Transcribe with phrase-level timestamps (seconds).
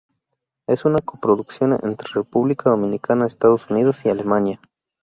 [0.65, 4.59] Es una coproducción entre República Dominicana, Estados Unidos y Alemania.